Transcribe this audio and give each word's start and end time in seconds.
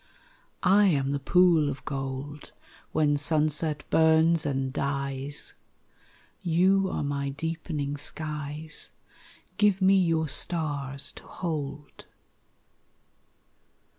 I 0.63 0.85
am 0.87 1.11
the 1.11 1.19
pool 1.19 1.69
of 1.69 1.85
gold 1.85 2.53
When 2.91 3.17
sunset 3.17 3.83
burns 3.91 4.47
and 4.47 4.73
dies 4.73 5.53
You 6.41 6.89
are 6.89 7.03
my 7.03 7.29
deepening 7.29 7.97
skies; 7.97 8.93
Give 9.59 9.79
me 9.79 9.99
your 9.99 10.27
stars 10.27 11.11
to 11.11 11.27
hold. 11.27 12.07